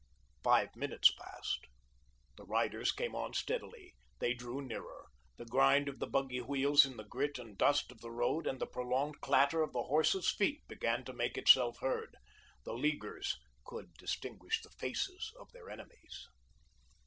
[0.43, 1.67] Five minutes passed.
[2.35, 3.93] The riders came on steadily.
[4.17, 5.05] They drew nearer.
[5.37, 8.59] The grind of the buggy wheels in the grit and dust of the road, and
[8.59, 12.15] the prolonged clatter of the horses' feet began to make itself heard.
[12.65, 16.27] The Leaguers could distinguish the faces of their enemies.